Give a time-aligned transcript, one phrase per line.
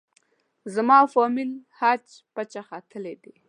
[0.73, 3.33] زما او فامیل حج پچې ختلې دي.